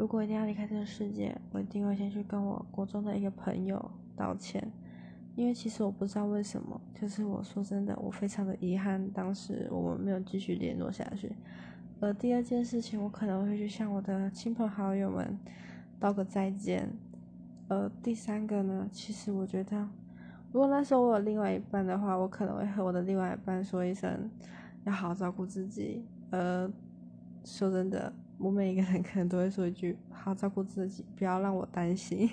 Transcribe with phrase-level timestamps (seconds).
[0.00, 4.72] 如果一定要离开这个世界，我一定会先去跟我国中的一个朋友道歉，
[5.36, 11.30] 因为其实我不知道为什么，就是我说真的，我非常的遗憾，当时我们没有继续联络下去。
[12.00, 15.38] 而第二件事情，我可能会去向我的亲朋好友们
[15.98, 16.88] 道个再见。
[17.68, 19.86] 呃，第三个呢，其实我觉得，
[20.50, 24.30] 如果那时候我有另外一半的话，我可能会和我的另外一半说一声，
[24.84, 26.02] 要好好照顾自己。
[26.30, 26.66] 呃，
[27.44, 28.10] 说真的，
[28.40, 32.30] 我每一个人可能都会说一句，好照顾自己，不要让我担心。